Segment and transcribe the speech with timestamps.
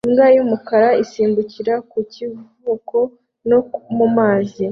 [0.07, 2.97] Imbwa y'umukara isimbukira ku kivuko
[3.49, 3.59] no
[3.97, 4.59] mu mazi